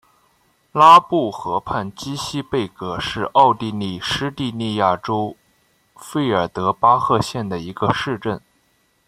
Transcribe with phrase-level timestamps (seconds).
[0.71, 5.37] 拉布河畔基希贝格是奥地利施蒂利亚州
[5.95, 8.41] 费尔德巴赫县的一个市镇。